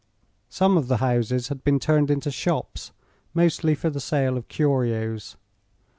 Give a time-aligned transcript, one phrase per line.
[0.49, 2.91] Some of the houses had been turned into shops,
[3.35, 5.37] mostly for the sale of curios.